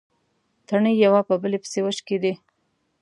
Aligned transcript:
تڼۍ 0.67 0.93
يوه 1.03 1.21
په 1.29 1.35
بلې 1.41 1.57
پسې 1.63 1.79
وشکېدې. 1.83 2.33